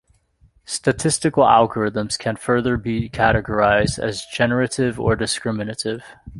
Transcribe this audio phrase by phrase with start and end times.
[0.65, 6.01] Statistical algorithms can further be categorized as generative or discriminative.